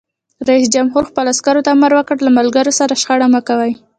رئیس 0.49 0.67
جمهور 0.75 1.03
خپلو 1.09 1.29
عسکرو 1.33 1.65
ته 1.65 1.69
امر 1.75 1.91
وکړ؛ 1.95 2.17
له 2.25 2.31
ملګرو 2.39 2.71
سره 2.79 2.99
شخړه 3.01 3.27
مه 3.33 3.41
کوئ! 3.47 3.71